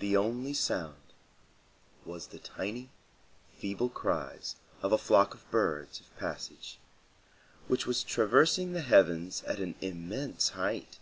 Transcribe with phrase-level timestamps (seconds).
[0.00, 1.14] The only sound
[2.04, 2.90] was the tiny,
[3.56, 6.78] feeble cries of a flock of birds of passage,
[7.66, 10.98] which was traversing the heavens at an immense height.